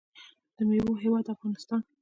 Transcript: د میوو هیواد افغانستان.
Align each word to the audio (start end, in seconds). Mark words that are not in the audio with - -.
د 0.55 0.57
میوو 0.69 1.01
هیواد 1.03 1.25
افغانستان. 1.33 1.81